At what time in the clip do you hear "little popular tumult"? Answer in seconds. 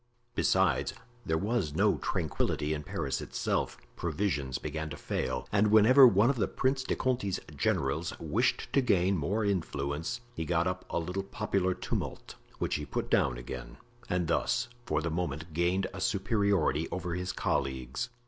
10.97-12.33